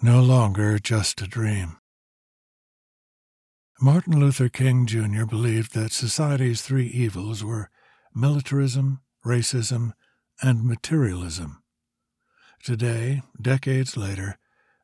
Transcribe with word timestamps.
no 0.00 0.22
longer 0.22 0.78
just 0.78 1.20
a 1.20 1.26
dream. 1.26 1.76
Martin 3.80 4.18
Luther 4.18 4.48
King 4.48 4.86
Jr. 4.86 5.24
believed 5.24 5.74
that 5.74 5.92
society's 5.92 6.62
three 6.62 6.86
evils 6.86 7.44
were 7.44 7.70
militarism, 8.14 9.00
racism, 9.24 9.92
and 10.42 10.64
materialism. 10.64 11.62
Today, 12.62 13.22
decades 13.40 13.96
later, 13.96 14.38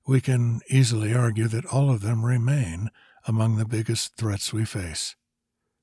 we 0.06 0.20
can 0.20 0.60
easily 0.68 1.14
argue 1.14 1.48
that 1.48 1.66
all 1.66 1.90
of 1.90 2.02
them 2.02 2.24
remain 2.24 2.90
among 3.26 3.56
the 3.56 3.64
biggest 3.64 4.16
threats 4.16 4.52
we 4.52 4.64
face. 4.64 5.16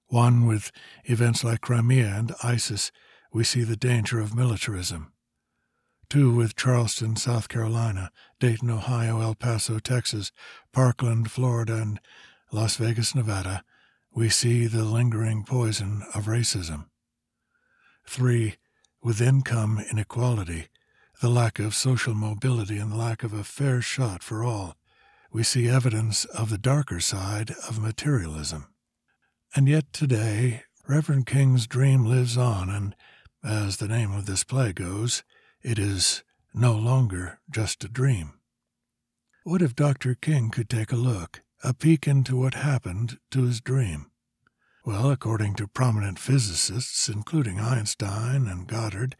One, 0.07 0.45
with 0.45 0.71
events 1.05 1.43
like 1.43 1.61
Crimea 1.61 2.07
and 2.07 2.33
ISIS, 2.43 2.91
we 3.33 3.43
see 3.43 3.63
the 3.63 3.77
danger 3.77 4.19
of 4.19 4.35
militarism 4.35 5.13
two 6.11 6.35
with 6.35 6.57
Charleston, 6.57 7.15
South 7.15 7.47
Carolina, 7.47 8.11
Dayton, 8.37 8.69
Ohio, 8.69 9.21
El 9.21 9.33
Paso, 9.33 9.79
Texas, 9.79 10.33
Parkland, 10.73 11.31
Florida, 11.31 11.75
and 11.75 12.01
Las 12.51 12.75
Vegas, 12.75 13.15
Nevada, 13.15 13.63
we 14.13 14.27
see 14.27 14.67
the 14.67 14.83
lingering 14.83 15.45
poison 15.45 16.03
of 16.13 16.25
racism. 16.25 16.87
Three, 18.05 18.57
with 19.01 19.21
income 19.21 19.81
inequality, 19.89 20.67
the 21.21 21.29
lack 21.29 21.59
of 21.59 21.73
social 21.73 22.13
mobility, 22.13 22.77
and 22.77 22.91
the 22.91 22.97
lack 22.97 23.23
of 23.23 23.31
a 23.31 23.45
fair 23.45 23.81
shot 23.81 24.21
for 24.21 24.43
all, 24.43 24.75
we 25.31 25.43
see 25.43 25.69
evidence 25.69 26.25
of 26.25 26.49
the 26.49 26.57
darker 26.57 26.99
side 26.99 27.53
of 27.69 27.81
materialism. 27.81 28.67
And 29.55 29.69
yet 29.69 29.93
today, 29.93 30.63
Reverend 30.89 31.25
King's 31.25 31.67
dream 31.67 32.03
lives 32.03 32.35
on, 32.35 32.69
and, 32.69 32.97
as 33.41 33.77
the 33.77 33.87
name 33.87 34.11
of 34.11 34.25
this 34.25 34.43
play 34.43 34.73
goes, 34.73 35.23
it 35.63 35.79
is 35.79 36.23
no 36.53 36.73
longer 36.73 37.39
just 37.49 37.83
a 37.83 37.87
dream. 37.87 38.33
What 39.43 39.61
if 39.61 39.75
Dr. 39.75 40.15
King 40.15 40.49
could 40.49 40.69
take 40.69 40.91
a 40.91 40.97
look, 40.97 41.41
a 41.63 41.73
peek 41.73 42.07
into 42.07 42.35
what 42.35 42.53
happened 42.53 43.17
to 43.31 43.43
his 43.43 43.61
dream? 43.61 44.11
Well, 44.85 45.11
according 45.11 45.55
to 45.55 45.67
prominent 45.67 46.19
physicists, 46.19 47.07
including 47.07 47.59
Einstein 47.59 48.47
and 48.47 48.67
Goddard, 48.67 49.15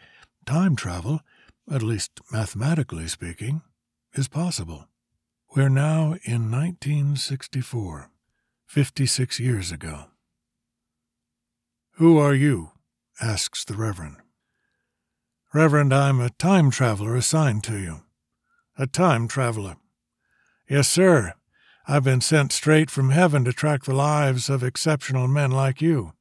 time 0.45 0.75
travel, 0.75 1.21
at 1.71 1.83
least 1.83 2.19
mathematically 2.31 3.07
speaking, 3.07 3.61
is 4.13 4.27
possible. 4.27 4.87
We're 5.55 5.69
now 5.69 6.15
in 6.23 6.49
1964, 6.49 8.09
56 8.65 9.39
years 9.39 9.71
ago. 9.71 10.05
Who 11.95 12.17
are 12.17 12.33
you? 12.33 12.71
asks 13.21 13.63
the 13.63 13.75
Reverend. 13.75 14.17
Reverend, 15.53 15.93
I'm 15.93 16.21
a 16.21 16.29
time 16.29 16.71
traveler 16.71 17.13
assigned 17.13 17.65
to 17.65 17.77
you. 17.77 18.03
A 18.77 18.87
time 18.87 19.27
traveler. 19.27 19.75
Yes, 20.69 20.87
sir. 20.87 21.33
I've 21.85 22.05
been 22.05 22.21
sent 22.21 22.53
straight 22.53 22.89
from 22.89 23.09
heaven 23.09 23.43
to 23.43 23.51
track 23.51 23.83
the 23.83 23.93
lives 23.93 24.49
of 24.49 24.63
exceptional 24.63 25.27
men 25.27 25.51
like 25.51 25.81
you. 25.81 26.13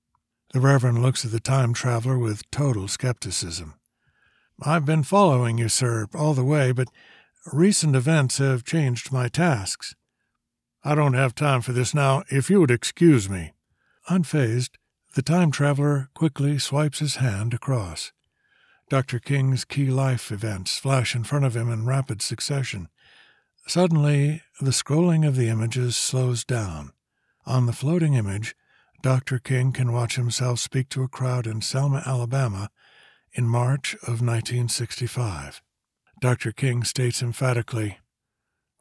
The 0.53 0.59
Reverend 0.59 1.01
looks 1.01 1.25
at 1.25 1.31
the 1.31 1.39
time 1.39 1.75
traveler 1.75 2.19
with 2.19 2.51
total 2.51 2.89
skepticism. 2.89 3.75
I've 4.63 4.85
been 4.85 5.05
following 5.05 5.59
you, 5.59 5.69
sir, 5.69 6.09
all 6.13 6.35
the 6.35 6.45
way, 6.45 6.73
but 6.73 6.89
recent 7.53 7.95
events 7.95 8.39
have 8.39 8.65
changed 8.65 9.13
my 9.13 9.29
tasks. 9.29 9.95
I 10.83 10.97
don't 10.97 11.15
have 11.15 11.37
time 11.37 11.61
for 11.61 11.73
this 11.73 11.95
now, 11.95 12.25
if 12.31 12.51
you 12.51 12.59
would 12.59 12.73
excuse 12.73 13.31
me. 13.31 13.53
Unfazed, 14.09 14.71
the 15.15 15.23
time 15.23 15.53
traveler 15.53 16.09
quickly 16.15 16.59
swipes 16.59 16.99
his 16.99 17.17
hand 17.17 17.55
across. 17.55 18.11
Dr. 18.91 19.21
King's 19.21 19.65
key 19.65 19.87
life 19.87 20.33
events 20.33 20.77
flash 20.77 21.15
in 21.15 21.23
front 21.23 21.45
of 21.45 21.55
him 21.55 21.71
in 21.71 21.87
rapid 21.87 22.21
succession. 22.21 22.89
Suddenly, 23.65 24.43
the 24.61 24.73
scrolling 24.73 25.25
of 25.25 25.37
the 25.37 25.49
images 25.49 25.97
slows 25.97 26.45
down. 26.45 26.91
On 27.47 27.67
the 27.67 27.73
floating 27.73 28.15
image, 28.15 28.57
Dr. 29.01 29.39
King 29.39 29.71
can 29.71 29.93
watch 29.93 30.17
himself 30.17 30.59
speak 30.59 30.89
to 30.89 31.05
a 31.05 31.09
crowd 31.09 31.47
in 31.47 31.63
Selma, 31.63 32.03
Alabama, 32.05 32.69
in 33.33 33.47
March 33.47 33.95
of 34.03 34.21
1965. 34.21 35.63
Dr. 36.21 36.51
King 36.51 36.83
states 36.83 37.23
emphatically, 37.23 37.99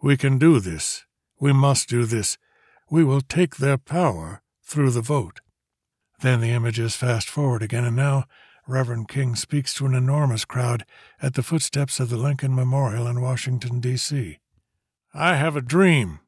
We 0.02 0.18
can 0.18 0.40
do 0.40 0.60
this. 0.60 1.06
We 1.40 1.54
must 1.54 1.88
do 1.88 2.06
this. 2.06 2.40
We 2.90 3.04
will 3.04 3.22
take 3.22 3.58
their 3.58 3.78
power 3.78 4.42
through 4.64 4.90
the 4.90 5.02
vote. 5.02 5.42
Then 6.22 6.42
the 6.42 6.50
images 6.50 6.96
fast 6.96 7.30
forward 7.30 7.62
again, 7.62 7.86
and 7.86 7.96
now 7.96 8.26
Reverend 8.70 9.08
King 9.08 9.36
speaks 9.36 9.74
to 9.74 9.88
an 9.88 9.96
enormous 9.96 10.46
crowd 10.46 10.86
at 11.20 11.34
the 11.34 11.42
footsteps 11.42 12.00
of 12.00 12.10
the 12.10 12.18
Lincoln 12.18 12.54
Memorial 12.54 13.08
in 13.08 13.20
Washington, 13.20 13.80
D.C. 13.80 14.38
I 15.12 15.36
have 15.38 15.56
a 15.56 15.62
dream 15.62 16.20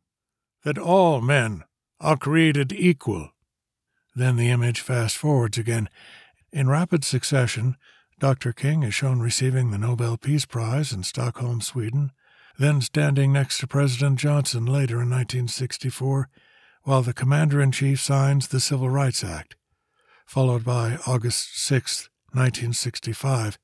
that 0.64 0.80
all 0.80 1.22
men 1.22 1.66
are 2.00 2.18
created 2.18 2.74
equal. 2.74 3.30
Then 4.16 4.38
the 4.38 4.50
image 4.50 4.82
fast 4.82 5.18
forwards 5.18 5.60
again. 5.60 5.88
In 6.52 6.68
rapid 6.68 7.06
succession, 7.06 7.78
Dr. 8.18 8.54
King 8.54 8.82
is 8.82 8.96
shown 8.96 9.20
receiving 9.20 9.70
the 9.70 9.78
Nobel 9.78 10.18
Peace 10.18 10.48
Prize 10.48 10.92
in 10.92 11.04
Stockholm, 11.04 11.62
Sweden, 11.62 12.12
then 12.58 12.82
standing 12.82 13.32
next 13.32 13.60
to 13.60 13.68
President 13.68 14.18
Johnson 14.18 14.66
later 14.66 14.96
in 14.96 15.12
1964, 15.12 16.28
while 16.86 17.04
the 17.04 17.14
Commander 17.14 17.62
in 17.62 17.72
Chief 17.72 18.02
signs 18.02 18.48
the 18.48 18.60
Civil 18.60 18.90
Rights 18.90 19.24
Act, 19.24 19.56
followed 20.26 20.66
by 20.66 20.98
August 21.06 21.56
6, 21.60 22.10
1965, 22.34 23.58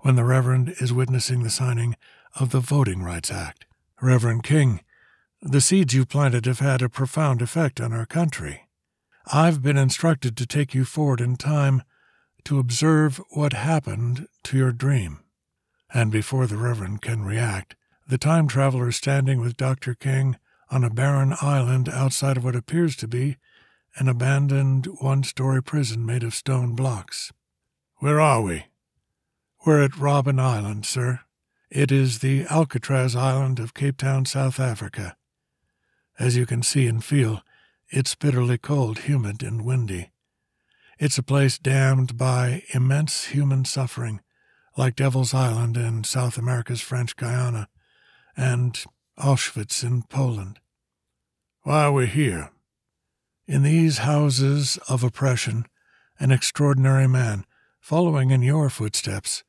when 0.00 0.16
the 0.16 0.24
Reverend 0.24 0.74
is 0.80 0.92
witnessing 0.92 1.42
the 1.42 1.50
signing 1.50 1.96
of 2.38 2.50
the 2.50 2.60
Voting 2.60 3.02
Rights 3.02 3.30
Act. 3.30 3.66
Reverend 4.00 4.42
King, 4.42 4.80
the 5.40 5.60
seeds 5.60 5.94
you 5.94 6.04
planted 6.04 6.46
have 6.46 6.60
had 6.60 6.82
a 6.82 6.88
profound 6.88 7.40
effect 7.42 7.80
on 7.80 7.92
our 7.92 8.06
country. 8.06 8.68
I've 9.32 9.62
been 9.62 9.76
instructed 9.76 10.36
to 10.36 10.46
take 10.46 10.74
you 10.74 10.84
forward 10.84 11.20
in 11.20 11.36
time 11.36 11.82
to 12.44 12.58
observe 12.58 13.20
what 13.30 13.52
happened 13.52 14.26
to 14.44 14.56
your 14.56 14.72
dream. 14.72 15.20
And 15.92 16.12
before 16.12 16.46
the 16.46 16.56
Reverend 16.56 17.02
can 17.02 17.24
react, 17.24 17.74
the 18.06 18.18
time 18.18 18.46
traveler 18.46 18.88
is 18.88 18.96
standing 18.96 19.40
with 19.40 19.56
Dr. 19.56 19.94
King 19.94 20.36
on 20.70 20.84
a 20.84 20.90
barren 20.90 21.34
island 21.40 21.88
outside 21.88 22.36
of 22.36 22.44
what 22.44 22.56
appears 22.56 22.96
to 22.96 23.08
be 23.08 23.36
an 23.96 24.08
abandoned 24.08 24.86
one 25.00 25.22
story 25.22 25.62
prison 25.62 26.04
made 26.04 26.22
of 26.22 26.34
stone 26.34 26.74
blocks. 26.74 27.32
Where 27.98 28.20
are 28.20 28.42
we? 28.42 28.66
We're 29.64 29.82
at 29.82 29.92
Robben 29.92 30.38
Island, 30.38 30.84
sir. 30.84 31.20
It 31.70 31.90
is 31.90 32.18
the 32.18 32.44
Alcatraz 32.50 33.16
Island 33.16 33.58
of 33.58 33.72
Cape 33.72 33.96
Town, 33.96 34.26
South 34.26 34.60
Africa. 34.60 35.16
As 36.18 36.36
you 36.36 36.44
can 36.44 36.62
see 36.62 36.86
and 36.86 37.02
feel, 37.02 37.40
it's 37.88 38.14
bitterly 38.14 38.58
cold, 38.58 39.00
humid, 39.00 39.42
and 39.42 39.64
windy. 39.64 40.10
It's 40.98 41.16
a 41.16 41.22
place 41.22 41.58
damned 41.58 42.18
by 42.18 42.64
immense 42.74 43.26
human 43.28 43.64
suffering, 43.64 44.20
like 44.76 44.94
Devil's 44.94 45.32
Island 45.32 45.78
in 45.78 46.04
South 46.04 46.36
America's 46.36 46.82
French 46.82 47.16
Guiana, 47.16 47.66
and 48.36 48.84
Auschwitz 49.18 49.82
in 49.82 50.02
Poland. 50.02 50.58
Why 51.62 51.84
are 51.84 51.92
we 51.92 52.06
here? 52.06 52.50
In 53.46 53.62
these 53.62 53.98
houses 53.98 54.78
of 54.86 55.02
oppression, 55.02 55.64
an 56.20 56.30
extraordinary 56.30 57.06
man, 57.06 57.46
following 57.86 58.32
in 58.32 58.42
your 58.42 58.68
footsteps, 58.68 59.44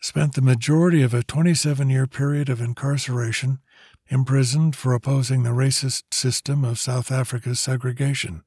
spent 0.00 0.36
the 0.36 0.40
majority 0.40 1.02
of 1.02 1.12
a 1.12 1.24
27 1.24 1.90
year 1.90 2.06
period 2.06 2.48
of 2.48 2.60
incarceration 2.60 3.58
imprisoned 4.06 4.76
for 4.76 4.94
opposing 4.94 5.42
the 5.42 5.50
racist 5.50 6.04
system 6.12 6.64
of 6.64 6.78
South 6.78 7.10
Africa's 7.10 7.58
segregation. 7.58 8.44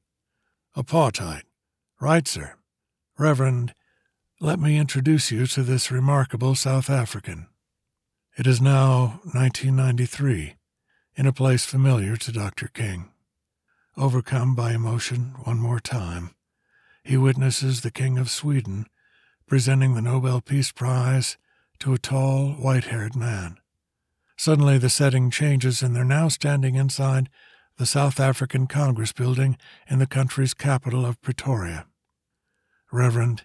Apartheid. 0.74 1.42
Right, 2.00 2.26
sir. 2.26 2.54
Reverend, 3.18 3.74
let 4.40 4.58
me 4.58 4.78
introduce 4.78 5.30
you 5.30 5.46
to 5.48 5.62
this 5.62 5.90
remarkable 5.90 6.54
South 6.54 6.88
African. 6.88 7.48
It 8.38 8.46
is 8.46 8.62
now 8.62 9.20
1993, 9.34 10.54
in 11.16 11.26
a 11.26 11.34
place 11.34 11.66
familiar 11.66 12.16
to 12.16 12.32
Dr. 12.32 12.68
King. 12.68 13.10
Overcome 13.94 14.54
by 14.54 14.72
emotion 14.72 15.34
one 15.44 15.58
more 15.58 15.80
time, 15.80 16.34
he 17.02 17.18
witnesses 17.18 17.82
the 17.82 17.90
King 17.90 18.16
of 18.16 18.30
Sweden 18.30 18.86
presenting 19.46 19.94
the 19.94 20.02
Nobel 20.02 20.40
Peace 20.40 20.72
Prize 20.72 21.36
to 21.80 21.92
a 21.92 21.98
tall, 21.98 22.52
white 22.52 22.84
haired 22.84 23.14
man. 23.16 23.58
Suddenly 24.36 24.78
the 24.78 24.90
setting 24.90 25.30
changes, 25.30 25.82
and 25.82 25.94
they're 25.94 26.04
now 26.04 26.28
standing 26.28 26.74
inside 26.74 27.28
the 27.76 27.86
South 27.86 28.20
African 28.20 28.66
Congress 28.66 29.12
building 29.12 29.56
in 29.88 29.98
the 29.98 30.06
country's 30.06 30.54
capital 30.54 31.04
of 31.04 31.20
Pretoria. 31.20 31.86
Reverend, 32.92 33.44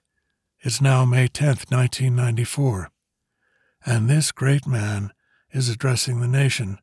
it's 0.61 0.81
now 0.81 1.05
May 1.05 1.27
10th, 1.27 1.71
1994, 1.71 2.91
and 3.85 4.09
this 4.09 4.31
great 4.31 4.67
man 4.67 5.11
is 5.51 5.69
addressing 5.69 6.19
the 6.19 6.27
nation 6.27 6.79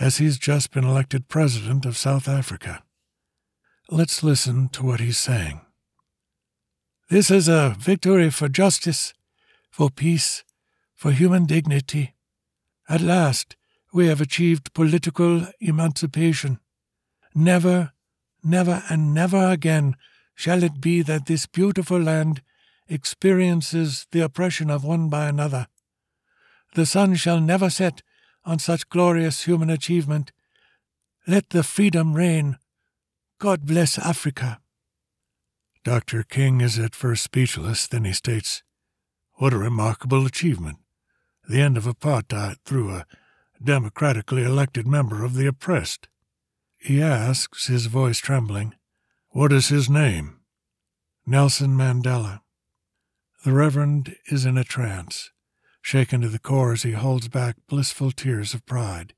as 0.00 0.16
he's 0.16 0.38
just 0.38 0.70
been 0.72 0.84
elected 0.84 1.28
President 1.28 1.84
of 1.84 1.96
South 1.96 2.26
Africa. 2.26 2.82
Let's 3.90 4.22
listen 4.22 4.68
to 4.70 4.82
what 4.82 5.00
he's 5.00 5.18
saying. 5.18 5.60
This 7.12 7.30
is 7.30 7.46
a 7.46 7.76
victory 7.78 8.30
for 8.30 8.48
justice, 8.48 9.12
for 9.70 9.90
peace, 9.90 10.44
for 10.94 11.12
human 11.12 11.44
dignity. 11.44 12.14
At 12.88 13.02
last, 13.02 13.54
we 13.92 14.06
have 14.06 14.22
achieved 14.22 14.72
political 14.72 15.46
emancipation. 15.60 16.58
Never, 17.34 17.92
never, 18.42 18.82
and 18.88 19.12
never 19.12 19.50
again 19.50 19.96
shall 20.34 20.62
it 20.62 20.80
be 20.80 21.02
that 21.02 21.26
this 21.26 21.44
beautiful 21.44 22.00
land 22.00 22.40
experiences 22.88 24.06
the 24.10 24.20
oppression 24.20 24.70
of 24.70 24.82
one 24.82 25.10
by 25.10 25.28
another. 25.28 25.66
The 26.76 26.86
sun 26.86 27.16
shall 27.16 27.42
never 27.42 27.68
set 27.68 28.00
on 28.46 28.58
such 28.58 28.88
glorious 28.88 29.44
human 29.44 29.68
achievement. 29.68 30.32
Let 31.26 31.50
the 31.50 31.62
freedom 31.62 32.14
reign. 32.14 32.56
God 33.38 33.66
bless 33.66 33.98
Africa. 33.98 34.61
Dr. 35.84 36.22
King 36.22 36.60
is 36.60 36.78
at 36.78 36.94
first 36.94 37.24
speechless, 37.24 37.88
then 37.88 38.04
he 38.04 38.12
states, 38.12 38.62
What 39.34 39.52
a 39.52 39.58
remarkable 39.58 40.24
achievement! 40.26 40.78
The 41.48 41.60
end 41.60 41.76
of 41.76 41.84
apartheid 41.84 42.56
through 42.64 42.90
a 42.90 43.06
democratically 43.62 44.44
elected 44.44 44.86
member 44.86 45.24
of 45.24 45.34
the 45.34 45.46
oppressed. 45.46 46.08
He 46.78 47.02
asks, 47.02 47.66
his 47.66 47.86
voice 47.86 48.18
trembling, 48.18 48.74
What 49.30 49.52
is 49.52 49.68
his 49.68 49.90
name? 49.90 50.40
Nelson 51.26 51.76
Mandela. 51.76 52.40
The 53.44 53.52
Reverend 53.52 54.14
is 54.26 54.44
in 54.44 54.56
a 54.56 54.64
trance, 54.64 55.32
shaken 55.80 56.20
to 56.20 56.28
the 56.28 56.38
core 56.38 56.72
as 56.72 56.82
he 56.82 56.92
holds 56.92 57.26
back 57.26 57.56
blissful 57.68 58.12
tears 58.12 58.54
of 58.54 58.64
pride. 58.66 59.14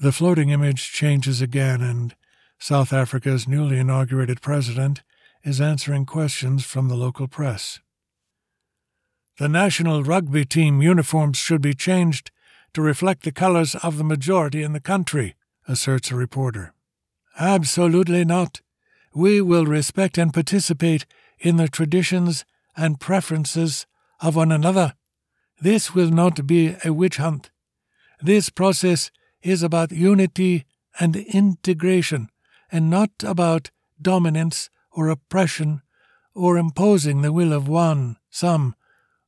The 0.00 0.12
floating 0.12 0.50
image 0.50 0.92
changes 0.92 1.40
again, 1.40 1.80
and 1.80 2.14
South 2.58 2.92
Africa's 2.92 3.48
newly 3.48 3.78
inaugurated 3.78 4.42
president 4.42 5.02
is 5.44 5.60
answering 5.60 6.06
questions 6.06 6.64
from 6.64 6.88
the 6.88 6.96
local 6.96 7.28
press. 7.28 7.80
The 9.38 9.48
national 9.48 10.04
rugby 10.04 10.44
team 10.44 10.82
uniforms 10.82 11.38
should 11.38 11.62
be 11.62 11.74
changed 11.74 12.30
to 12.74 12.82
reflect 12.82 13.22
the 13.22 13.32
colors 13.32 13.74
of 13.76 13.96
the 13.96 14.04
majority 14.04 14.62
in 14.62 14.72
the 14.72 14.80
country, 14.80 15.34
asserts 15.66 16.10
a 16.10 16.16
reporter. 16.16 16.72
Absolutely 17.38 18.24
not. 18.24 18.60
We 19.14 19.40
will 19.40 19.66
respect 19.66 20.18
and 20.18 20.32
participate 20.32 21.06
in 21.38 21.56
the 21.56 21.68
traditions 21.68 22.44
and 22.76 23.00
preferences 23.00 23.86
of 24.20 24.36
one 24.36 24.52
another. 24.52 24.94
This 25.60 25.94
will 25.94 26.10
not 26.10 26.46
be 26.46 26.76
a 26.84 26.92
witch 26.92 27.16
hunt. 27.16 27.50
This 28.20 28.50
process 28.50 29.10
is 29.42 29.62
about 29.62 29.90
unity 29.90 30.66
and 30.98 31.16
integration, 31.16 32.28
and 32.70 32.90
not 32.90 33.10
about 33.24 33.70
dominance 34.00 34.68
or 34.92 35.08
oppression 35.08 35.82
or 36.34 36.56
imposing 36.56 37.22
the 37.22 37.32
will 37.32 37.52
of 37.52 37.68
one, 37.68 38.16
some, 38.30 38.74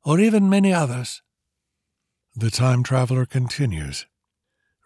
or 0.05 0.19
even 0.19 0.49
many 0.49 0.73
others. 0.73 1.23
The 2.35 2.50
time 2.50 2.82
traveler 2.82 3.26
continues 3.26 4.06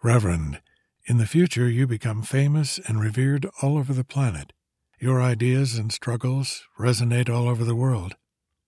Reverend, 0.03 0.61
in 1.05 1.17
the 1.17 1.25
future 1.25 1.69
you 1.69 1.87
become 1.87 2.21
famous 2.21 2.79
and 2.79 2.99
revered 2.99 3.47
all 3.61 3.77
over 3.77 3.93
the 3.93 4.03
planet. 4.03 4.53
Your 4.99 5.21
ideas 5.21 5.77
and 5.77 5.91
struggles 5.91 6.63
resonate 6.79 7.29
all 7.29 7.47
over 7.47 7.63
the 7.63 7.75
world. 7.75 8.15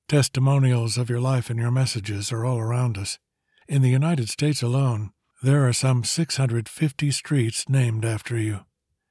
Testimonials 0.08 0.98
of 0.98 1.10
your 1.10 1.20
life 1.20 1.50
and 1.50 1.60
your 1.60 1.72
messages 1.72 2.32
are 2.32 2.46
all 2.46 2.60
around 2.60 2.98
us. 2.98 3.20
In 3.68 3.82
the 3.82 3.90
United 3.90 4.30
States 4.30 4.64
alone, 4.64 5.12
there 5.44 5.68
are 5.68 5.74
some 5.74 6.04
650 6.04 7.12
streets 7.12 7.70
named 7.70 8.06
after 8.06 8.38
you. 8.38 8.62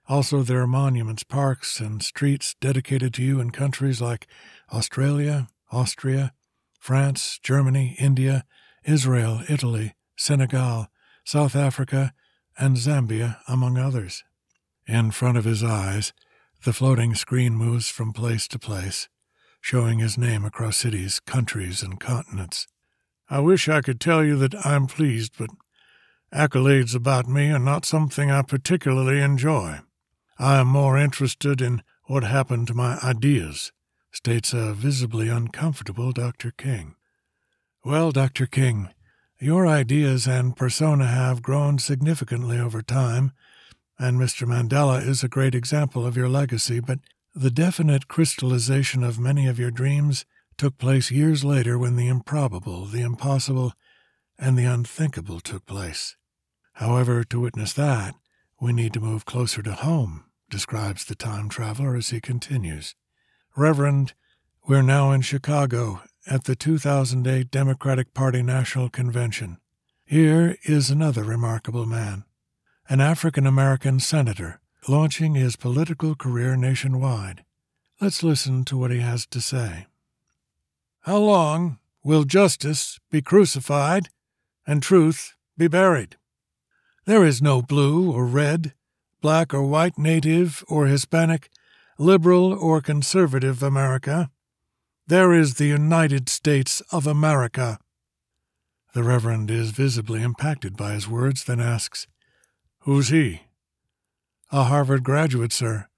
Also, 0.09 0.43
there 0.43 0.63
are 0.63 0.67
monuments, 0.67 1.23
parks, 1.23 1.81
and 1.81 2.03
streets 2.03 2.55
dedicated 2.63 3.13
to 3.13 3.23
you 3.23 3.41
in 3.41 3.51
countries 3.51 4.01
like 4.01 4.27
Australia, 4.73 5.49
Austria, 5.71 6.33
France, 6.81 7.39
Germany, 7.43 7.95
India, 7.99 8.45
Israel, 8.85 9.43
Italy, 9.51 9.95
Senegal, 10.17 10.87
South 11.25 11.55
Africa, 11.55 12.15
and 12.57 12.79
Zambia, 12.79 13.39
among 13.47 13.77
others. 13.77 14.25
In 14.87 15.11
front 15.11 15.37
of 15.37 15.45
his 15.45 15.63
eyes, 15.63 16.15
the 16.65 16.73
floating 16.73 17.15
screen 17.15 17.55
moves 17.55 17.91
from 17.91 18.15
place 18.15 18.49
to 18.49 18.59
place, 18.59 19.11
showing 19.61 19.99
his 19.99 20.17
name 20.17 20.43
across 20.45 20.79
cities, 20.79 21.21
countries, 21.21 21.83
and 21.83 22.01
continents. 22.01 22.67
I 23.29 23.41
wish 23.41 23.69
I 23.69 23.83
could 23.83 24.01
tell 24.01 24.25
you 24.25 24.37
that 24.37 24.65
I'm 24.65 24.87
pleased, 24.87 25.35
but 25.39 25.51
accolades 26.33 26.95
about 26.95 27.29
me 27.29 27.51
are 27.51 27.59
not 27.59 27.85
something 27.85 28.31
I 28.31 28.41
particularly 28.41 29.21
enjoy. 29.21 29.81
I 30.41 30.61
am 30.61 30.69
more 30.69 30.97
interested 30.97 31.61
in 31.61 31.83
what 32.05 32.23
happened 32.23 32.69
to 32.69 32.75
my 32.75 32.97
ideas, 33.03 33.73
states 34.13 34.53
a 34.53 34.73
visibly 34.73 35.29
uncomfortable 35.29 36.13
Dr. 36.13 36.53
King. 36.53 36.95
Well, 37.85 38.13
Dr. 38.13 38.47
King, 38.47 38.91
your 39.41 39.67
ideas 39.67 40.29
and 40.29 40.57
persona 40.57 41.07
have 41.09 41.43
grown 41.43 41.81
significantly 41.81 42.57
over 42.57 42.83
time, 42.83 43.33
and 43.99 44.17
Mr. 44.17 44.47
Mandela 44.47 45.05
is 45.05 45.25
a 45.25 45.29
great 45.29 45.57
example 45.57 46.07
of 46.07 46.17
your 46.17 46.29
legacy, 46.29 46.79
but 46.79 47.01
the 47.35 47.51
definite 47.51 48.07
crystallization 48.07 49.03
of 49.03 49.19
many 49.19 49.49
of 49.49 49.59
your 49.59 49.73
dreams 49.73 50.25
took 50.57 50.79
place 50.79 51.11
years 51.11 51.43
later 51.43 51.77
when 51.77 51.97
the 51.97 52.07
improbable, 52.07 52.85
the 52.85 53.01
impossible, 53.01 53.73
and 54.39 54.57
the 54.57 54.67
unthinkable 54.67 55.41
took 55.41 55.67
place. 55.67 56.17
However, 56.75 57.25
to 57.25 57.41
witness 57.41 57.73
that, 57.73 58.15
we 58.61 58.73
need 58.73 58.93
to 58.93 59.01
move 59.01 59.25
closer 59.25 59.63
to 59.63 59.73
home 59.73 60.27
describes 60.49 61.05
the 61.05 61.15
time 61.15 61.49
traveler 61.49 61.97
as 61.97 62.11
he 62.11 62.21
continues. 62.21 62.95
Reverend, 63.57 64.15
we're 64.67 64.83
now 64.83 65.13
in 65.13 65.21
Chicago 65.21 66.03
at 66.27 66.45
the 66.45 66.55
2008 66.55 67.51
Democratic 67.51 68.15
Party 68.15 68.43
National 68.43 68.89
Convention. 68.89 69.59
Here 70.05 70.57
is 70.65 70.91
another 70.91 71.25
remarkable 71.25 71.87
man, 71.87 72.25
an 72.89 73.01
African 73.01 73.47
American 73.47 74.01
senator 74.01 74.61
launching 74.87 75.35
his 75.35 75.57
political 75.57 76.15
career 76.15 76.57
nationwide. 76.57 77.45
Let's 78.01 78.23
listen 78.23 78.65
to 78.67 78.77
what 78.77 78.91
he 78.91 79.01
has 79.01 79.27
to 79.27 79.41
say. 79.41 79.87
How 81.01 81.19
long 81.19 81.79
will 82.05 82.25
justice 82.25 83.01
be 83.11 83.21
crucified 83.21 84.09
and 84.67 84.83
truth 84.83 85.35
be 85.57 85.69
buried? 85.69 86.17
There 87.07 87.25
is 87.25 87.43
no 87.43 87.63
blue 87.63 88.13
or 88.13 88.27
red, 88.27 88.75
black 89.21 89.53
or 89.53 89.63
white, 89.63 89.99
native 89.99 90.65
or 90.69 90.87
Hispanic, 90.87 91.49
liberal 91.99 92.53
or 92.53 92.81
conservative 92.81 93.63
America. 93.63 94.31
There 95.07 95.33
is 95.33 95.55
the 95.55 95.67
United 95.67 96.29
States 96.29 96.81
of 96.93 97.07
America. 97.07 97.79
The 98.95 99.03
Reverend 99.03 99.51
is 99.51 99.71
visibly 99.71 100.23
impacted 100.23 100.77
by 100.77 100.93
his 100.93 101.09
words, 101.09 101.45
then 101.45 101.61
asks, 101.61 102.07
Who's 102.81 103.09
he? 103.09 103.43
A 104.51 104.65
Harvard 104.65 105.05
graduate, 105.05 105.53
sir, 105.53 105.89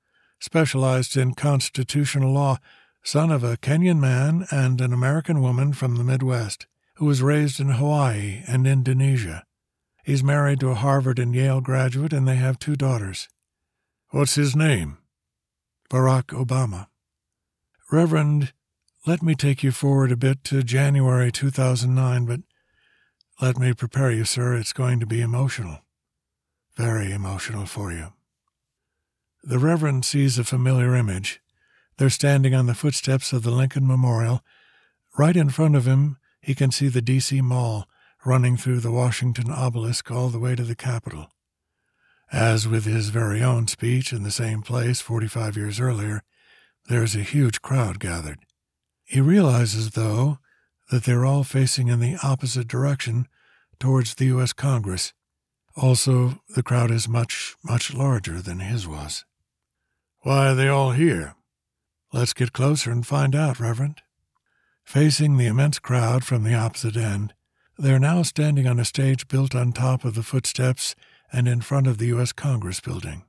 specialized 0.41 1.17
in 1.17 1.35
constitutional 1.35 2.33
law, 2.33 2.59
son 3.05 3.31
of 3.31 3.45
a 3.45 3.57
Kenyan 3.57 4.01
man 4.01 4.47
and 4.51 4.81
an 4.81 4.93
American 4.93 5.41
woman 5.41 5.73
from 5.73 5.97
the 5.97 6.05
Midwest, 6.05 6.67
who 6.97 7.07
was 7.07 7.23
raised 7.23 7.61
in 7.61 7.71
Hawaii 7.71 8.43
and 8.47 8.67
Indonesia. 8.67 9.45
He's 10.05 10.25
married 10.25 10.61
to 10.61 10.71
a 10.71 10.75
Harvard 10.75 11.19
and 11.19 11.35
Yale 11.35 11.61
graduate, 11.61 12.13
and 12.13 12.27
they 12.27 12.37
have 12.37 12.59
two 12.59 12.77
daughters. 12.77 13.29
What's 14.11 14.35
his 14.35 14.57
name? 14.57 14.99
Barack 15.91 16.27
Obama. 16.27 16.87
Reverend, 17.93 18.53
let 19.07 19.23
me 19.23 19.35
take 19.35 19.63
you 19.63 19.73
forward 19.73 20.13
a 20.13 20.17
bit 20.17 20.45
to 20.45 20.63
January 20.63 21.33
2009, 21.33 22.27
but 22.27 22.41
let 23.41 23.59
me 23.59 23.73
prepare 23.73 24.11
you, 24.11 24.25
sir, 24.25 24.55
it's 24.55 24.73
going 24.73 25.01
to 25.01 25.07
be 25.07 25.21
emotional. 25.21 25.79
Very 26.77 27.13
emotional 27.13 27.67
for 27.67 27.93
you. 27.93 28.13
The 29.43 29.59
Reverend 29.59 30.05
sees 30.05 30.39
a 30.39 30.45
familiar 30.45 30.95
image. 30.95 31.41
They're 31.97 32.11
standing 32.11 32.55
on 32.55 32.67
the 32.67 32.75
footsteps 32.75 33.33
of 33.33 33.43
the 33.43 33.51
Lincoln 33.51 33.87
Memorial. 33.87 34.43
Right 35.19 35.37
in 35.37 35.51
front 35.51 35.77
of 35.77 35.87
him, 35.87 36.19
he 36.41 36.55
can 36.55 36.71
see 36.71 36.89
the 36.89 37.03
D.C. 37.03 37.41
Mall 37.41 37.87
running 38.25 38.57
through 38.57 38.81
the 38.81 38.91
Washington 38.91 39.51
obelisk 39.51 40.11
all 40.11 40.29
the 40.29 40.39
way 40.39 40.55
to 40.55 40.65
the 40.65 40.75
Capitol. 40.75 41.31
As 42.33 42.69
with 42.69 42.85
his 42.85 43.09
very 43.09 43.43
own 43.43 43.67
speech 43.67 44.13
in 44.13 44.23
the 44.23 44.31
same 44.31 44.63
place 44.63 45.01
45 45.01 45.57
years 45.57 45.81
earlier, 45.81 46.23
there 46.89 47.03
is 47.03 47.17
a 47.17 47.21
huge 47.21 47.63
crowd 47.63 47.99
gathered. 47.99 48.39
He 49.05 49.21
realizes, 49.21 49.91
though, 49.91 50.39
that 50.91 51.05
they're 51.05 51.25
all 51.25 51.45
facing 51.45 51.89
in 51.89 52.01
the 52.01 52.17
opposite 52.23 52.69
direction 52.69 53.27
towards 53.79 54.15
the 54.15 54.27
U.S. 54.27 54.53
Congress. 54.53 55.13
Also, 55.77 56.41
the 56.55 56.63
crowd 56.63 56.91
is 56.91 57.09
much, 57.09 57.57
much 57.65 57.95
larger 57.95 58.41
than 58.43 58.61
his 58.61 58.87
was. 58.87 59.25
Why 60.21 60.51
are 60.51 60.55
they 60.55 60.69
all 60.69 60.93
here? 60.93 61.35
Let's 62.13 62.33
get 62.33 62.53
closer 62.53 62.91
and 62.91 63.07
find 63.07 63.35
out, 63.35 63.59
Reverend. 63.59 64.03
Facing 64.85 65.37
the 65.37 65.47
immense 65.47 65.79
crowd 65.79 66.25
from 66.25 66.43
the 66.43 66.55
opposite 66.55 66.97
end, 66.97 67.33
they 67.81 67.93
are 67.93 67.99
now 67.99 68.23
standing 68.23 68.67
on 68.67 68.79
a 68.79 68.85
stage 68.85 69.27
built 69.27 69.55
on 69.55 69.73
top 69.73 70.05
of 70.05 70.15
the 70.15 70.23
footsteps 70.23 70.95
and 71.33 71.49
in 71.49 71.63
front 71.63 71.87
of 71.87 71.97
the 71.97 72.07
U.S. 72.09 72.31
Congress 72.31 72.79
building. 72.79 73.25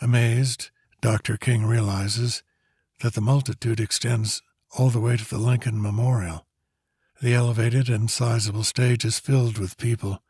Amazed, 0.00 0.70
Dr. 1.00 1.36
King 1.36 1.64
realizes 1.64 2.42
that 3.02 3.14
the 3.14 3.20
multitude 3.20 3.78
extends 3.78 4.42
all 4.76 4.90
the 4.90 5.00
way 5.00 5.16
to 5.16 5.28
the 5.28 5.38
Lincoln 5.38 5.80
Memorial. 5.80 6.44
The 7.20 7.34
elevated 7.34 7.88
and 7.88 8.10
sizable 8.10 8.64
stage 8.64 9.04
is 9.04 9.20
filled 9.20 9.58
with 9.58 9.78
people. 9.78 10.20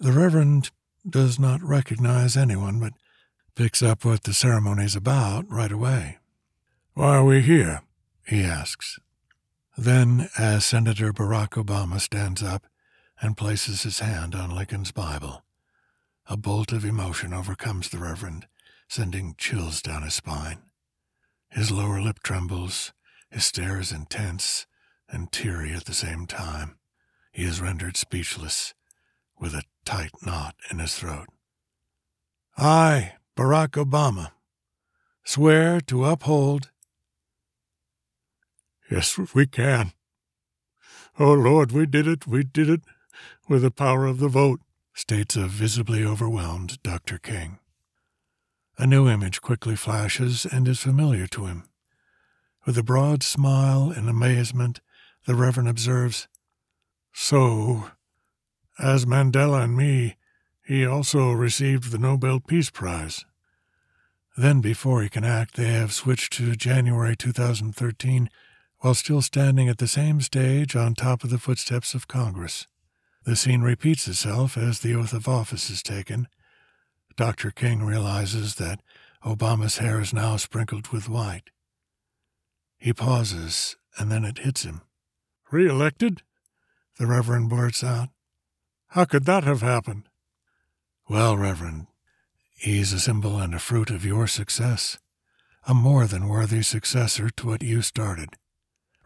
The 0.00 0.10
Reverend 0.10 0.72
does 1.08 1.38
not 1.38 1.62
recognize 1.62 2.36
anyone, 2.36 2.80
but 2.80 2.94
picks 3.54 3.82
up 3.82 4.04
what 4.04 4.24
the 4.24 4.34
ceremony's 4.34 4.96
about 4.96 5.48
right 5.48 5.70
away. 5.70 6.18
Why 6.94 7.18
are 7.18 7.24
we 7.24 7.40
here? 7.40 7.82
he 8.26 8.42
asks. 8.42 8.98
Then, 9.76 10.28
as 10.36 10.66
Senator 10.66 11.12
Barack 11.12 11.50
Obama 11.50 12.00
stands 12.00 12.42
up 12.42 12.66
and 13.20 13.36
places 13.36 13.84
his 13.84 14.00
hand 14.00 14.34
on 14.34 14.54
Lincoln's 14.54 14.92
Bible, 14.92 15.44
a 16.26 16.36
bolt 16.36 16.72
of 16.72 16.84
emotion 16.84 17.32
overcomes 17.32 17.88
the 17.88 17.98
Reverend, 17.98 18.46
sending 18.88 19.34
chills 19.38 19.80
down 19.80 20.02
his 20.02 20.14
spine. 20.14 20.58
His 21.48 21.70
lower 21.70 22.00
lip 22.00 22.20
trembles, 22.22 22.92
his 23.30 23.46
stare 23.46 23.80
is 23.80 23.92
intense 23.92 24.66
and 25.08 25.32
teary 25.32 25.72
at 25.72 25.86
the 25.86 25.94
same 25.94 26.26
time. 26.26 26.76
He 27.32 27.44
is 27.44 27.60
rendered 27.60 27.96
speechless, 27.96 28.74
with 29.38 29.54
a 29.54 29.64
tight 29.86 30.12
knot 30.24 30.54
in 30.70 30.78
his 30.80 30.94
throat. 30.94 31.28
I, 32.58 33.14
Barack 33.36 33.70
Obama, 33.82 34.32
swear 35.24 35.80
to 35.80 36.04
uphold. 36.04 36.71
Yes, 38.92 39.18
we 39.34 39.46
can. 39.46 39.92
Oh, 41.18 41.32
Lord, 41.32 41.72
we 41.72 41.86
did 41.86 42.06
it, 42.06 42.26
we 42.26 42.44
did 42.44 42.68
it, 42.68 42.82
with 43.48 43.62
the 43.62 43.70
power 43.70 44.04
of 44.04 44.18
the 44.18 44.28
vote, 44.28 44.60
states 44.92 45.34
a 45.34 45.46
visibly 45.46 46.04
overwhelmed 46.04 46.82
Dr. 46.82 47.16
King. 47.16 47.58
A 48.76 48.86
new 48.86 49.08
image 49.08 49.40
quickly 49.40 49.76
flashes 49.76 50.44
and 50.44 50.68
is 50.68 50.80
familiar 50.80 51.26
to 51.28 51.46
him. 51.46 51.64
With 52.66 52.76
a 52.76 52.82
broad 52.82 53.22
smile 53.22 53.90
and 53.90 54.10
amazement, 54.10 54.82
the 55.24 55.36
Reverend 55.36 55.70
observes, 55.70 56.28
So, 57.14 57.92
as 58.78 59.06
Mandela 59.06 59.64
and 59.64 59.74
me, 59.74 60.16
he 60.66 60.84
also 60.84 61.32
received 61.32 61.92
the 61.92 61.98
Nobel 61.98 62.40
Peace 62.40 62.68
Prize. 62.68 63.24
Then, 64.36 64.60
before 64.60 65.02
he 65.02 65.08
can 65.08 65.24
act, 65.24 65.54
they 65.54 65.72
have 65.72 65.94
switched 65.94 66.34
to 66.34 66.54
January 66.56 67.16
2013 67.16 68.28
while 68.82 68.94
still 68.94 69.22
standing 69.22 69.68
at 69.68 69.78
the 69.78 69.86
same 69.86 70.20
stage 70.20 70.74
on 70.74 70.92
top 70.92 71.22
of 71.22 71.30
the 71.30 71.38
footsteps 71.38 71.94
of 71.94 72.08
Congress. 72.08 72.66
The 73.24 73.36
scene 73.36 73.62
repeats 73.62 74.08
itself 74.08 74.58
as 74.58 74.80
the 74.80 74.92
oath 74.96 75.12
of 75.12 75.28
office 75.28 75.70
is 75.70 75.84
taken. 75.84 76.26
Dr. 77.16 77.52
King 77.52 77.84
realizes 77.84 78.56
that 78.56 78.80
Obama's 79.24 79.78
hair 79.78 80.00
is 80.00 80.12
now 80.12 80.36
sprinkled 80.36 80.88
with 80.88 81.08
white. 81.08 81.50
He 82.76 82.92
pauses, 82.92 83.76
and 83.96 84.10
then 84.10 84.24
it 84.24 84.38
hits 84.38 84.64
him. 84.64 84.82
Re-elected? 85.52 86.22
The 86.98 87.06
Reverend 87.06 87.48
blurts 87.48 87.84
out. 87.84 88.08
How 88.88 89.04
could 89.04 89.26
that 89.26 89.44
have 89.44 89.62
happened? 89.62 90.08
Well, 91.08 91.36
Reverend, 91.36 91.86
he's 92.56 92.92
a 92.92 92.98
symbol 92.98 93.38
and 93.38 93.54
a 93.54 93.60
fruit 93.60 93.90
of 93.90 94.04
your 94.04 94.26
success, 94.26 94.98
a 95.68 95.72
more 95.74 96.08
than 96.08 96.26
worthy 96.26 96.62
successor 96.62 97.30
to 97.30 97.46
what 97.46 97.62
you 97.62 97.80
started. 97.82 98.30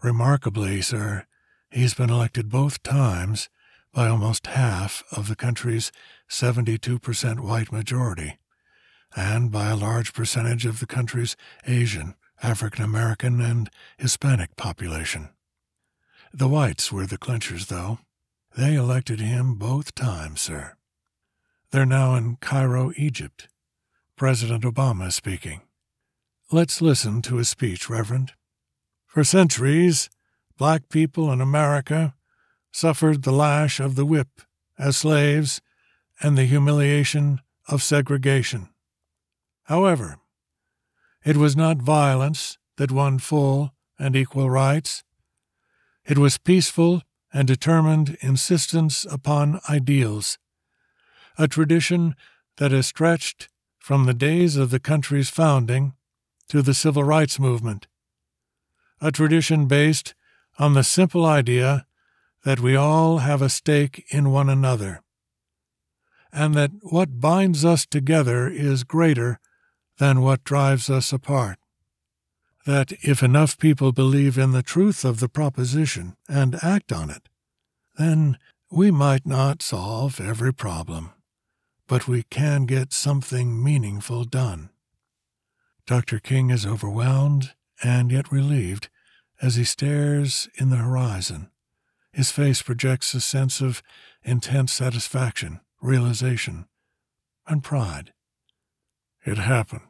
Remarkably, 0.03 0.83
sir, 0.83 1.27
he's 1.71 1.95
been 1.95 2.11
elected 2.11 2.49
both 2.49 2.83
times 2.83 3.49
by 3.93 4.09
almost 4.09 4.47
half 4.49 5.03
of 5.11 5.29
the 5.29 5.37
country's 5.37 5.91
72% 6.29 7.41
white 7.41 7.73
majority, 7.73 8.39
and 9.17 9.51
by 9.51 9.69
a 9.71 9.77
large 9.77 10.13
percentage 10.13 10.67
of 10.67 10.81
the 10.81 10.87
country's 10.87 11.35
Asian, 11.67 12.15
African 12.43 12.85
American, 12.85 13.41
and 13.41 13.71
Hispanic 13.97 14.55
population. 14.57 15.31
The 16.33 16.49
whites 16.49 16.93
were 16.93 17.07
the 17.07 17.17
clinchers, 17.17 17.69
though. 17.69 18.01
They 18.57 18.75
elected 18.75 19.21
him 19.21 19.55
both 19.55 19.95
times, 19.95 20.43
sir. 20.43 20.77
They're 21.71 21.87
now 21.87 22.15
in 22.15 22.37
Cairo, 22.37 22.93
Egypt. 22.97 23.49
President 24.17 24.65
Obama 24.65 25.09
is 25.09 25.15
speaking. 25.15 25.63
Let's 26.53 26.81
listen 26.83 27.23
to 27.23 27.37
his 27.37 27.49
speech, 27.49 27.89
Reverend. 27.89 28.33
For 29.17 29.25
centuries, 29.25 30.11
black 30.59 30.91
people 30.91 31.33
in 31.33 31.41
America 31.41 32.15
suffered 32.71 33.23
the 33.23 33.33
lash 33.33 33.81
of 33.81 33.95
the 33.95 34.05
whip 34.05 34.43
as 34.79 34.99
slaves 34.99 35.63
and 36.21 36.37
the 36.37 36.45
humiliation 36.45 37.41
of 37.67 37.83
segregation. 37.83 38.69
However, 39.63 40.19
it 41.25 41.39
was 41.39 41.57
not 41.57 41.79
violence 41.79 42.59
that 42.77 42.93
won 42.93 43.19
full 43.19 43.73
and 43.99 44.15
equal 44.15 44.51
rights. 44.51 45.03
It 46.05 46.19
was 46.19 46.37
peaceful 46.37 47.01
and 47.33 47.49
determined 47.49 48.19
insistence 48.21 49.07
upon 49.11 49.61
ideals, 49.67 50.37
a 51.39 51.49
tradition 51.49 52.17
that 52.59 52.71
has 52.71 52.89
stretched 52.89 53.49
from 53.79 54.05
the 54.05 54.13
days 54.13 54.57
of 54.57 54.69
the 54.69 54.79
country's 54.79 55.31
founding 55.31 55.95
to 56.51 56.61
the 56.61 56.75
civil 56.75 57.03
rights 57.03 57.39
movement, 57.41 57.87
a 59.01 59.13
tradition 59.13 59.67
based 59.67 60.15
on 60.59 60.75
the 60.75 60.85
simple 60.85 61.27
idea 61.27 61.87
that 62.45 62.61
we 62.61 62.77
all 62.77 63.19
have 63.19 63.43
a 63.43 63.49
stake 63.49 64.05
in 64.11 64.31
one 64.31 64.49
another, 64.49 65.03
and 66.33 66.55
that 66.55 66.71
what 66.83 67.21
binds 67.21 67.65
us 67.65 67.85
together 67.85 68.49
is 68.49 68.85
greater 68.85 69.41
than 69.99 70.21
what 70.21 70.45
drives 70.45 70.89
us 70.89 71.13
apart. 71.13 71.59
That 72.67 72.93
if 73.03 73.23
enough 73.23 73.59
people 73.59 73.93
believe 73.93 74.39
in 74.39 74.53
the 74.53 74.63
truth 74.63 75.05
of 75.05 75.21
the 75.21 75.29
proposition 75.29 76.17
and 76.29 76.63
act 76.63 76.93
on 76.93 77.11
it, 77.11 77.29
then 77.97 78.39
we 78.71 78.91
might 78.91 79.27
not 79.27 79.63
solve 79.63 80.21
every 80.21 80.53
problem, 80.53 81.11
but 81.89 82.07
we 82.07 82.23
can 82.25 82.67
get 82.67 82.93
something 82.93 83.63
meaningful 83.63 84.25
done. 84.25 84.71
Dr. 85.87 86.19
King 86.19 86.51
is 86.51 86.67
overwhelmed 86.67 87.55
and 87.83 88.11
yet 88.11 88.33
relieved 88.33 88.89
as 89.41 89.57
he 89.57 89.65
stares 89.65 90.49
in 90.59 90.71
the 90.71 90.77
horizon. 90.77 91.51
His 92.13 92.31
face 92.31 92.63
projects 92.63 93.13
a 93.15 93.21
sense 93.21 93.61
of 93.61 93.83
intense 94.23 94.73
satisfaction, 94.73 95.61
realization, 95.83 96.67
and 97.47 97.63
pride. 97.63 98.13
It 99.25 99.39
happened. 99.39 99.83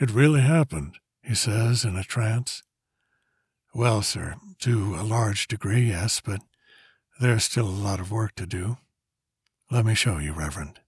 It 0.00 0.10
really 0.10 0.40
happened, 0.40 0.98
he 1.22 1.34
says 1.34 1.84
in 1.84 1.96
a 1.96 2.04
trance. 2.04 2.62
Well, 3.74 4.02
sir, 4.02 4.36
to 4.60 4.94
a 4.94 5.02
large 5.02 5.48
degree, 5.48 5.88
yes, 5.88 6.20
but 6.24 6.40
there's 7.20 7.44
still 7.44 7.68
a 7.68 7.70
lot 7.70 8.00
of 8.00 8.10
work 8.10 8.34
to 8.36 8.46
do. 8.46 8.78
Let 9.70 9.84
me 9.84 9.94
show 9.94 10.18
you, 10.18 10.32
Reverend. 10.32 10.80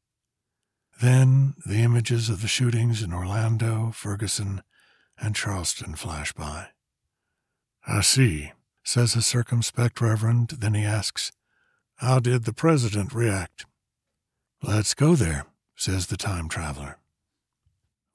Then 1.03 1.55
the 1.67 1.83
images 1.83 2.29
of 2.31 2.41
the 2.41 2.49
shootings 2.49 3.03
in 3.03 3.13
Orlando, 3.13 3.91
Ferguson, 3.95 4.63
and 5.21 5.35
Charleston 5.35 5.95
flash 5.95 6.33
by. 6.33 6.69
I 7.87 8.01
see, 8.01 8.53
says 8.83 9.15
the 9.15 9.23
circumspect 9.23 10.01
Reverend. 10.01 10.51
Then 10.59 10.75
he 10.75 10.85
asks, 10.85 11.33
How 11.97 12.19
did 12.19 12.45
the 12.45 12.53
President 12.53 13.13
react? 13.13 13.67
Let's 14.63 14.95
go 14.95 15.15
there, 15.15 15.47
says 15.77 16.07
the 16.07 16.17
time 16.17 16.49
traveler. 16.49 16.99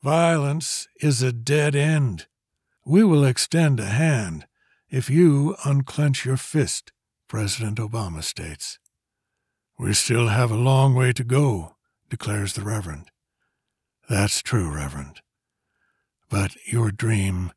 Violence 0.03 0.87
is 1.01 1.21
a 1.21 1.31
dead 1.31 1.75
end. 1.75 2.27
We 2.85 3.03
will 3.03 3.25
extend 3.25 3.79
a 3.79 3.85
hand 3.85 4.45
if 4.89 5.09
you 5.09 5.55
unclench 5.65 6.25
your 6.25 6.37
fist, 6.37 6.91
President 7.27 7.79
Obama 7.79 8.23
states. 8.23 8.77
We 9.79 9.93
still 9.93 10.27
have 10.27 10.51
a 10.51 10.55
long 10.55 10.93
way 10.93 11.11
to 11.13 11.23
go, 11.23 11.75
declares 12.09 12.53
the 12.53 12.61
Reverend. 12.61 13.09
That's 14.07 14.41
true, 14.43 14.69
Reverend. 14.69 15.21
But 16.29 16.55
your 16.65 16.91
dream 16.91 17.51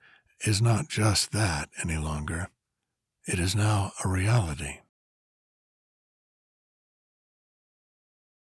is 0.45 0.63
not 0.63 0.89
just 0.89 1.33
that 1.33 1.69
any 1.83 1.97
longer. 1.97 2.49
It 3.27 3.39
is 3.39 3.55
now 3.55 3.93
a 4.05 4.09
reality. 4.09 4.79